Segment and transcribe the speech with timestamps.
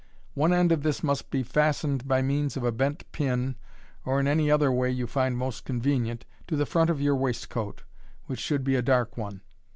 [0.33, 3.55] One end of this must be fastened by means of a bent pin,
[4.03, 7.83] or in any other way you find most convenient, to the front of your waistcoat,
[8.25, 9.41] which should be a dark one.